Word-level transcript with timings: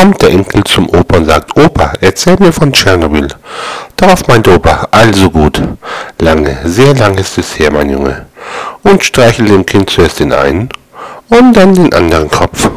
kommt 0.00 0.22
der 0.22 0.30
Enkel 0.30 0.64
zum 0.64 0.88
Opa 0.88 1.18
und 1.18 1.26
sagt, 1.26 1.54
Opa, 1.58 1.92
erzähl 2.00 2.34
mir 2.38 2.52
von 2.52 2.72
Tschernobyl. 2.72 3.28
Darauf 3.96 4.26
meint 4.28 4.48
Opa, 4.48 4.88
also 4.90 5.28
gut. 5.28 5.60
Lange, 6.18 6.56
sehr 6.64 6.94
lange 6.94 7.20
ist 7.20 7.36
es 7.36 7.58
her, 7.58 7.70
mein 7.70 7.90
Junge. 7.90 8.24
Und 8.82 9.04
streichelt 9.04 9.50
dem 9.50 9.66
Kind 9.66 9.90
zuerst 9.90 10.20
den 10.20 10.32
einen 10.32 10.70
und 11.28 11.52
dann 11.52 11.74
den 11.74 11.92
anderen 11.92 12.30
Kopf. 12.30 12.70